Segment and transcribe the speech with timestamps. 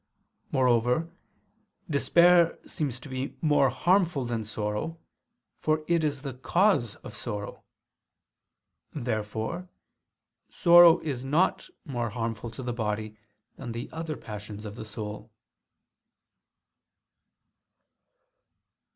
[0.51, 1.11] Moreover,
[1.87, 4.97] despair seems to be more harmful than sorrow;
[5.59, 7.63] for it is the cause of sorrow.
[8.95, 9.69] Therefore
[10.49, 13.15] sorrow is not more harmful to the body
[13.57, 15.31] than the other passions of the soul.